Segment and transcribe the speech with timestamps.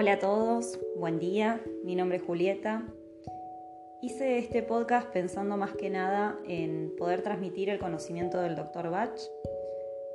[0.00, 2.86] Hola a todos, buen día, mi nombre es Julieta.
[4.00, 8.88] Hice este podcast pensando más que nada en poder transmitir el conocimiento del Dr.
[8.88, 9.20] Bach,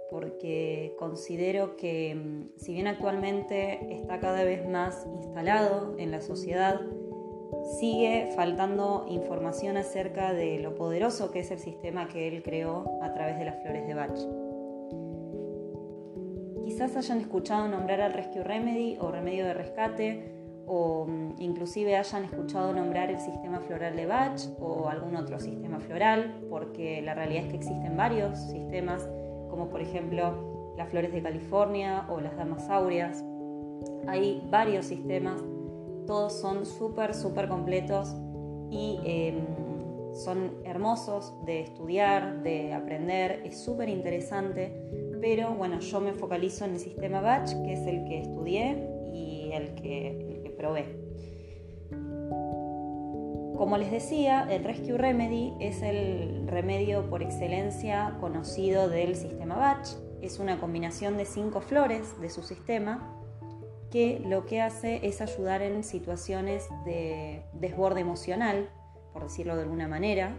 [0.10, 6.82] porque considero que mm, si bien actualmente está cada vez más instalado en la sociedad,
[7.80, 13.14] sigue faltando información acerca de lo poderoso que es el sistema que él creó a
[13.14, 14.45] través de las flores de Bach.
[16.66, 20.32] Quizás hayan escuchado nombrar al Rescue Remedy o remedio de rescate,
[20.66, 25.80] o mm, inclusive hayan escuchado nombrar el sistema floral de Bach o algún otro sistema
[25.80, 29.08] floral, porque la realidad es que existen varios sistemas,
[29.48, 33.24] como por ejemplo las flores de California o las damas áureas.
[34.08, 35.44] Hay varios sistemas,
[36.08, 38.16] todos son súper, súper completos
[38.72, 39.46] y em,
[40.16, 46.74] son hermosos de estudiar, de aprender, es súper interesante pero bueno, yo me focalizo en
[46.74, 50.86] el sistema Batch, que es el que estudié y el que, probé.
[53.58, 59.96] Como les decía, el Rescue Remedy es el remedio por excelencia conocido del sistema Batch.
[60.22, 63.12] Es una combinación de cinco flores de su sistema
[63.90, 68.70] que lo que hace es ayudar en situaciones de desborde emocional,
[69.12, 70.38] por decirlo de alguna manera,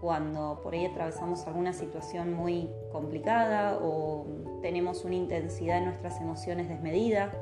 [0.00, 4.26] cuando por ahí atravesamos alguna situación muy complicada o
[4.62, 7.32] tenemos una intensidad en nuestras emociones desmedida.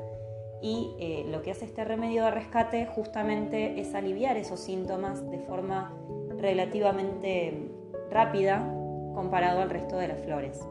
[0.61, 5.39] Y eh, lo que hace este remedio de rescate justamente es aliviar esos síntomas de
[5.39, 5.93] forma
[6.37, 7.71] relativamente
[8.09, 8.67] rápida
[9.13, 10.67] comparado al resto de las flores.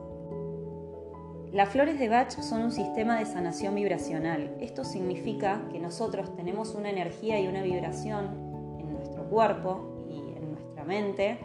[1.52, 4.56] Las flores de Bach son un sistema de sanación vibracional.
[4.60, 10.50] Esto significa que nosotros tenemos una energía y una vibración en nuestro cuerpo y en
[10.50, 11.38] nuestra mente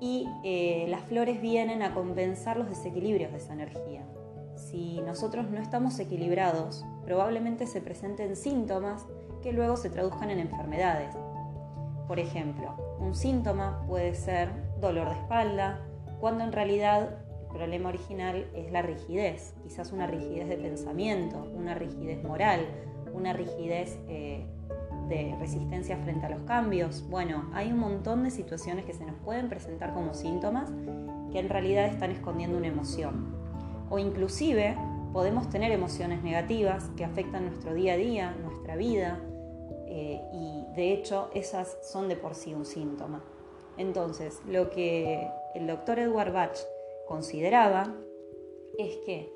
[0.00, 4.06] y eh, las flores vienen a compensar los desequilibrios de esa energía.
[4.54, 9.06] Si nosotros no estamos equilibrados, probablemente se presenten síntomas
[9.42, 11.14] que luego se traduzcan en enfermedades.
[12.06, 14.50] Por ejemplo, un síntoma puede ser
[14.80, 15.80] dolor de espalda,
[16.20, 21.74] cuando en realidad el problema original es la rigidez, quizás una rigidez de pensamiento, una
[21.74, 22.66] rigidez moral,
[23.12, 24.46] una rigidez eh,
[25.08, 27.08] de resistencia frente a los cambios.
[27.08, 30.70] Bueno, hay un montón de situaciones que se nos pueden presentar como síntomas
[31.32, 33.34] que en realidad están escondiendo una emoción.
[33.90, 34.76] O inclusive
[35.12, 39.20] podemos tener emociones negativas que afectan nuestro día a día, nuestra vida,
[39.86, 43.24] eh, y de hecho esas son de por sí un síntoma.
[43.78, 46.58] Entonces, lo que el doctor Edward Bach
[47.06, 47.94] consideraba
[48.76, 49.32] es que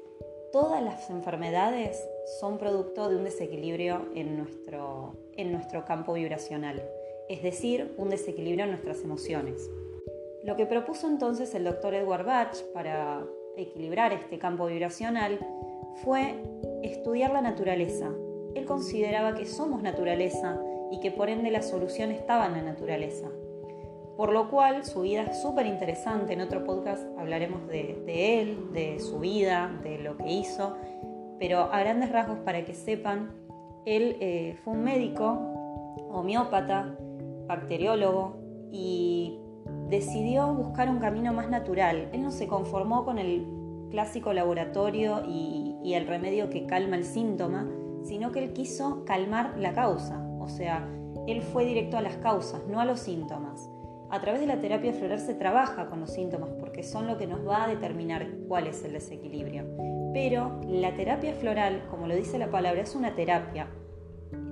[0.53, 2.07] todas las enfermedades
[2.41, 6.83] son producto de un desequilibrio en nuestro, en nuestro campo vibracional,
[7.29, 9.71] es decir, un desequilibrio en nuestras emociones.
[10.45, 13.25] Lo que propuso entonces el doctor Edward Bach para
[13.57, 15.39] equilibrar este campo vibracional
[16.03, 16.35] fue
[16.83, 18.11] estudiar la naturaleza.
[18.55, 20.61] Él consideraba que somos naturaleza
[20.91, 23.29] y que por ende la solución estaba en la naturaleza.
[24.17, 26.35] Por lo cual su vida es súper interesante.
[26.35, 30.77] En otro podcast hablaremos de, él, de su vida, de lo que hizo.
[31.43, 33.33] Pero a grandes rasgos, para que sepan,
[33.85, 35.41] él eh, fue un médico,
[36.09, 36.97] homeópata,
[37.49, 38.37] bacteriólogo
[38.71, 39.41] y
[39.89, 42.11] decidió buscar un camino más natural.
[42.13, 47.05] Él no se conformó con el clásico laboratorio y, y el remedio que calma el
[47.05, 47.69] síntoma,
[48.05, 50.25] sino que él quiso calmar la causa.
[50.39, 50.89] O sea,
[51.27, 53.69] él fue directo a las causas, no a los síntomas.
[54.11, 57.27] A través de la terapia floral se trabaja con los síntomas porque son lo que
[57.27, 60.02] nos va a determinar cuál es el desequilibrio.
[60.13, 63.69] Pero la terapia floral, como lo dice la palabra, es una terapia.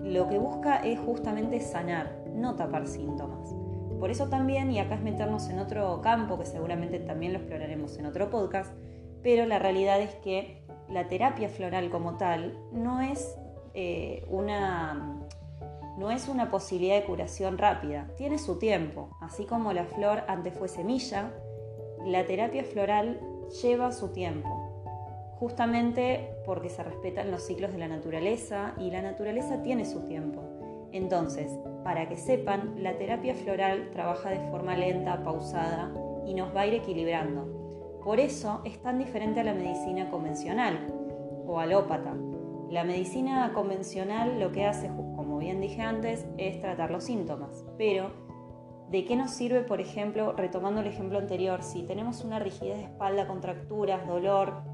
[0.03, 3.54] Lo que busca es justamente sanar, no tapar síntomas.
[3.98, 7.98] Por eso también, y acá es meternos en otro campo que seguramente también lo exploraremos
[7.98, 8.72] en otro podcast,
[9.22, 13.37] pero la realidad es que la terapia floral como tal no es
[13.75, 15.21] eh, una
[15.98, 19.10] no es una posibilidad de curación rápida, tiene su tiempo.
[19.21, 21.34] Así como la flor antes fue semilla,
[22.06, 23.21] la terapia floral
[23.62, 24.48] lleva su tiempo,
[25.41, 30.42] justamente porque se respetan los ciclos de la naturaleza y la naturaleza tiene su tiempo.
[30.92, 31.51] Entonces,
[31.83, 35.91] para que sepan, la terapia floral trabaja de forma lenta, pausada
[36.27, 38.01] y nos va a ir equilibrando.
[38.04, 40.87] Por eso es tan diferente a la medicina convencional
[41.47, 42.15] o alópata.
[42.69, 47.65] La medicina convencional lo que hace, como bien dije antes, es tratar los síntomas.
[47.78, 48.10] Pero,
[48.91, 52.84] ¿de qué nos sirve, por ejemplo, retomando el ejemplo anterior, si tenemos una rigidez de
[52.84, 54.70] espalda, contracturas, dolor?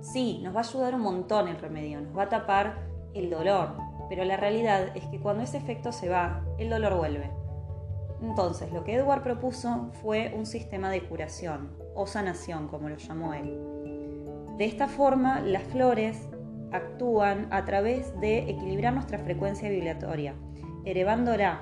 [0.00, 2.78] Sí, nos va a ayudar un montón el remedio, nos va a tapar
[3.14, 3.76] el dolor,
[4.08, 7.30] pero la realidad es que cuando ese efecto se va, el dolor vuelve.
[8.22, 13.34] Entonces, lo que Edward propuso fue un sistema de curación o sanación, como lo llamó
[13.34, 13.58] él.
[14.58, 16.28] De esta forma, las flores
[16.72, 20.34] actúan a través de equilibrar nuestra frecuencia vibratoria,
[20.84, 21.60] elevándola.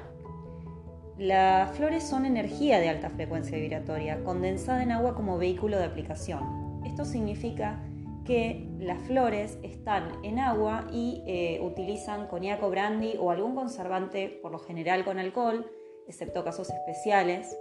[1.16, 6.80] Las flores son energía de alta frecuencia vibratoria, condensada en agua como vehículo de aplicación.
[6.84, 7.80] Esto significa
[8.28, 14.52] que las flores están en agua y eh, utilizan coñac brandy o algún conservante, por
[14.52, 15.64] lo general con alcohol,
[16.06, 17.58] excepto casos especiales,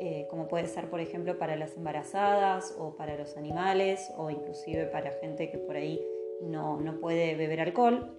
[0.00, 4.86] eh, como puede ser por ejemplo para las embarazadas o para los animales o inclusive
[4.86, 6.00] para gente que por ahí
[6.40, 8.16] no, no puede beber alcohol.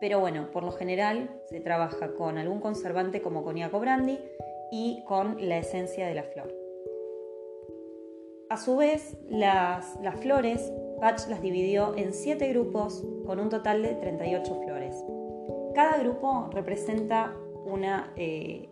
[0.00, 4.18] Pero bueno, por lo general se trabaja con algún conservante como coñac brandy
[4.72, 6.50] y con la esencia de la flor.
[8.48, 13.82] A su vez, las, las flores Bach las dividió en siete grupos con un total
[13.82, 15.02] de 38 flores.
[15.74, 17.34] Cada grupo representa
[18.16, 18.68] eh,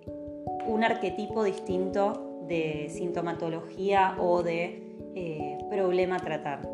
[0.66, 4.82] un arquetipo distinto de sintomatología o de
[5.14, 6.68] eh, problema a tratar.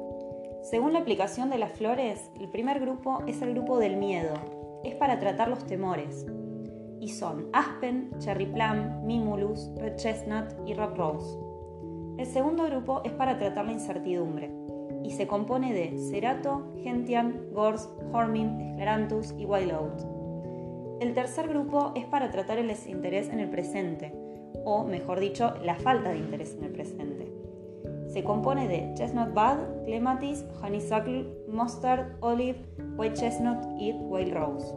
[0.63, 4.35] Según la aplicación de las flores, el primer grupo es el grupo del miedo.
[4.83, 6.27] Es para tratar los temores.
[6.99, 11.39] Y son Aspen, Cherry Plum, Mimulus, Red Chestnut y Rock Rose.
[12.19, 14.65] El segundo grupo es para tratar la incertidumbre
[15.05, 19.73] y se compone de Cerato, Gentian, Gors, Hormin, Escleranthus y Wild
[21.01, 24.15] El tercer grupo es para tratar el desinterés en el presente,
[24.65, 27.31] o mejor dicho, la falta de interés en el presente.
[28.09, 32.65] Se compone de Chestnut Bud, Clematis, Honeysuckle, Mustard, Olive,
[32.97, 34.75] White Chestnut y Wild Rose.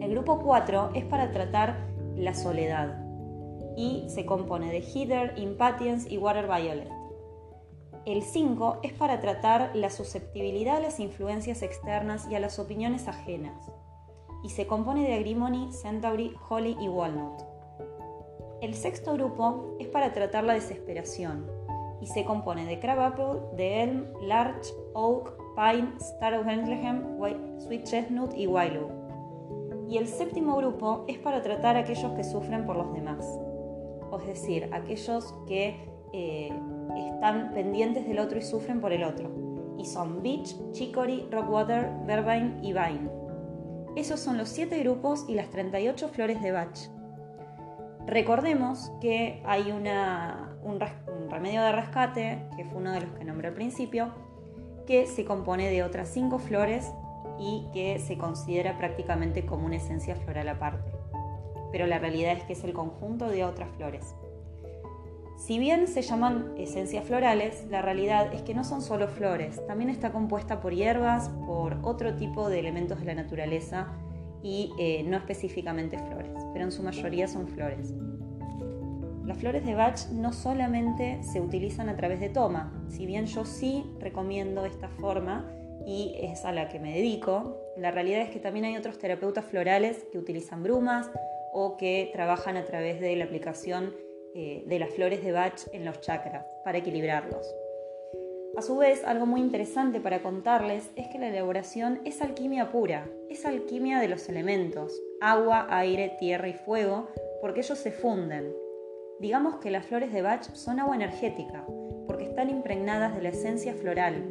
[0.00, 1.76] El grupo 4 es para tratar
[2.16, 3.04] la soledad
[3.76, 6.99] y se compone de Heather, Impatience y Water Violet.
[8.06, 13.08] El 5 es para tratar la susceptibilidad a las influencias externas y a las opiniones
[13.08, 13.70] ajenas,
[14.42, 17.42] y se compone de Agrimony, Centauri, Holly y Walnut.
[18.62, 21.46] El sexto grupo es para tratar la desesperación,
[22.00, 27.18] y se compone de Crabapple, de Elm, Larch, Oak, Pine, Star of Bethlehem,
[27.58, 28.88] Sweet Chestnut y Willow.
[29.90, 33.26] Y el séptimo grupo es para tratar aquellos que sufren por los demás,
[34.18, 35.76] es decir, aquellos que
[36.12, 36.52] eh,
[36.96, 39.30] están pendientes del otro y sufren por el otro.
[39.78, 43.10] Y son Beach, Chicory, Rockwater, Vervine y Vine.
[43.96, 46.78] Esos son los 7 grupos y las 38 flores de Bach.
[48.06, 49.86] Recordemos que hay un,
[50.62, 54.12] un remedio de rescate, que fue uno de los que nombré al principio,
[54.86, 56.92] que se compone de otras 5 flores
[57.38, 60.92] y que se considera prácticamente como una esencia floral aparte.
[61.72, 64.14] Pero la realidad es que es el conjunto de otras flores.
[65.40, 69.88] Si bien se llaman esencias florales, la realidad es que no son solo flores, también
[69.88, 73.88] está compuesta por hierbas, por otro tipo de elementos de la naturaleza
[74.42, 77.94] y eh, no específicamente flores, pero en su mayoría son flores.
[79.24, 83.46] Las flores de Bach no solamente se utilizan a través de toma, si bien yo
[83.46, 85.50] sí recomiendo esta forma
[85.86, 89.46] y es a la que me dedico, la realidad es que también hay otros terapeutas
[89.46, 91.10] florales que utilizan brumas
[91.54, 93.94] o que trabajan a través de la aplicación
[94.34, 97.46] eh, de las flores de Bach en los chakras para equilibrarlos.
[98.56, 103.08] A su vez, algo muy interesante para contarles es que la elaboración es alquimia pura,
[103.28, 107.08] es alquimia de los elementos, agua, aire, tierra y fuego,
[107.40, 108.52] porque ellos se funden.
[109.20, 111.64] Digamos que las flores de Bach son agua energética,
[112.06, 114.30] porque están impregnadas de la esencia floral.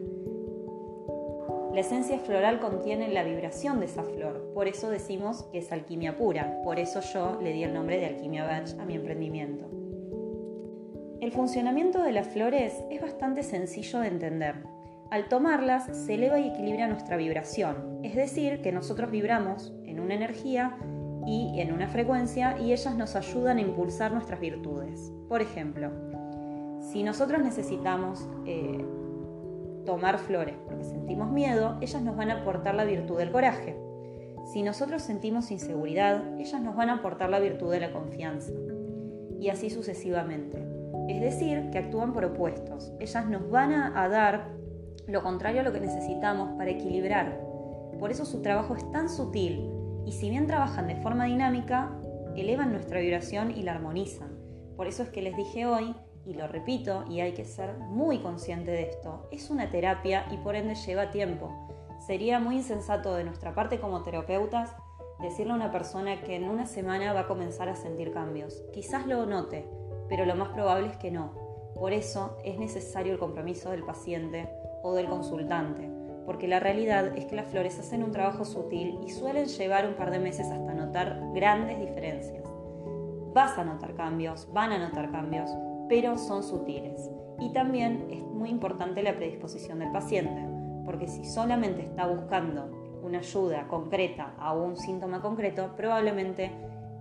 [1.73, 6.18] La esencia floral contiene la vibración de esa flor, por eso decimos que es alquimia
[6.18, 9.79] pura, por eso yo le di el nombre de alquimia Bach a mi emprendimiento.
[11.21, 14.56] El funcionamiento de las flores es bastante sencillo de entender.
[15.11, 20.14] Al tomarlas se eleva y equilibra nuestra vibración, es decir, que nosotros vibramos en una
[20.14, 20.78] energía
[21.26, 25.11] y en una frecuencia y ellas nos ayudan a impulsar nuestras virtudes.
[25.28, 25.92] Por ejemplo,
[26.80, 28.85] si nosotros necesitamos eh,
[29.85, 33.76] tomar flores porque sentimos miedo, ellas nos van a aportar la virtud del coraje.
[34.54, 38.54] Si nosotros sentimos inseguridad, ellas nos van a aportar la virtud de la confianza.
[39.38, 40.69] Y así sucesivamente.
[41.09, 42.94] Es decir, que actúan por opuestos.
[42.99, 44.51] Ellas nos van a, dar
[45.07, 47.42] lo contrario a lo que necesitamos para equilibrar.
[47.99, 49.71] Por eso su trabajo es tan sutil
[50.06, 51.99] y si bien trabajan de forma dinámica,
[52.35, 54.37] elevan nuestra vibración y la armonizan.
[54.78, 55.95] Por eso es que les dije hoy,
[56.28, 60.37] y lo repito, y hay que ser muy consciente de esto, es una terapia y
[60.37, 61.49] por ende lleva tiempo.
[62.06, 64.75] Sería muy insensato de nuestra parte como terapeutas
[65.19, 68.61] decirle a una persona que en una semana va a comenzar a sentir cambios.
[68.73, 69.68] Quizás lo note,
[70.09, 71.31] pero lo más probable es que no.
[71.75, 74.49] Por eso es necesario el compromiso del paciente
[74.83, 75.89] o del consultante,
[76.25, 79.94] porque la realidad es que las flores hacen un trabajo sutil y suelen llevar un
[79.94, 82.44] par de meses hasta notar grandes diferencias.
[83.33, 85.49] Vas a notar cambios, van a notar cambios,
[85.87, 87.09] pero son sutiles.
[87.39, 90.45] Y también es muy importante la predisposición del paciente,
[90.85, 92.69] porque si solamente está buscando
[93.01, 96.51] una ayuda concreta a un síntoma concreto, probablemente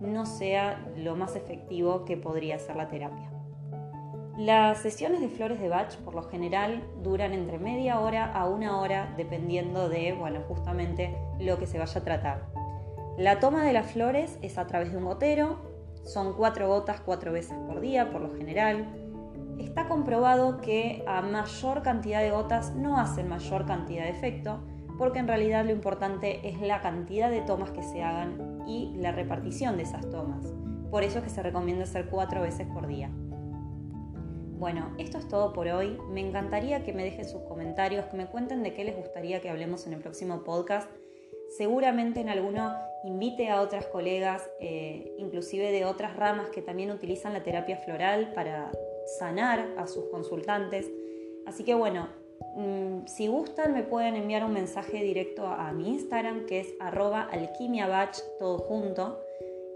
[0.00, 3.30] no sea lo más efectivo que podría ser la terapia.
[4.38, 8.78] Las sesiones de flores de Bach por lo general duran entre media hora a una
[8.80, 12.46] hora dependiendo de, bueno, justamente lo que se vaya a tratar.
[13.16, 15.58] La toma de las flores es a través de un gotero,
[16.04, 18.86] son cuatro gotas cuatro veces por día por lo general.
[19.58, 24.60] Está comprobado que a mayor cantidad de gotas no hacen mayor cantidad de efecto,
[24.98, 29.10] porque en realidad lo importante es la cantidad de tomas que se hagan y la
[29.10, 30.46] repartición de esas tomas.
[30.90, 33.10] Por eso es que se recomienda hacer cuatro veces por día.
[34.58, 35.98] Bueno, esto es todo por hoy.
[36.10, 39.48] Me encantaría que me dejen sus comentarios, que me cuenten de qué les gustaría que
[39.50, 40.90] hablemos en el próximo podcast.
[41.56, 47.32] Seguramente en alguno invite a otras colegas, eh, inclusive de otras ramas que también utilizan
[47.32, 48.72] la terapia floral para
[49.18, 50.90] sanar a sus consultantes.
[51.46, 52.08] Así que bueno,
[53.06, 58.18] si gustan me pueden enviar un mensaje directo a, mi Instagram que es arroba alquimiabatch
[58.38, 59.20] todo junto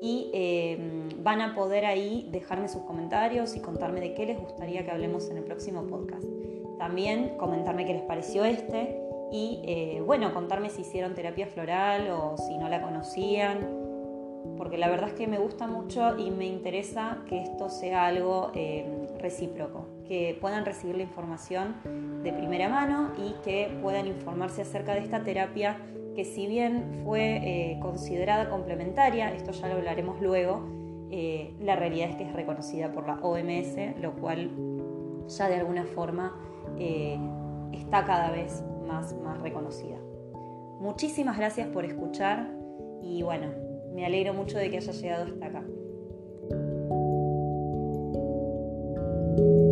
[0.01, 4.85] y em, van a poder ahí dejarme sus comentarios y contarme de qué les gustaría
[4.85, 6.25] que hablemos en el próximo podcast.
[6.79, 9.01] También comentarme qué les pareció este
[9.31, 13.61] y eh, bueno, contarme si hicieron terapia floral o si no la conocían,
[14.57, 18.51] porque la verdad es que me gusta mucho y me interesa que esto sea algo
[18.55, 21.77] em, recíproco, que puedan recibir la información
[22.23, 25.79] de primera mano y que puedan informarse acerca de esta terapia
[26.15, 30.69] que si bien fue eh, considerada complementaria, esto ya lo hablaremos luego,
[31.11, 34.51] eh, la realidad es que es reconocida por la OMS, lo cual
[35.29, 36.37] ya de alguna forma
[36.79, 37.19] eh,
[37.73, 39.99] está cada vez más, más reconocida.
[40.81, 42.51] Muchísimas gracias por escuchar
[43.03, 43.49] y bueno,
[43.95, 45.65] me alegro mucho de que haya llegado hasta acá.
[49.35, 49.72] Thank you.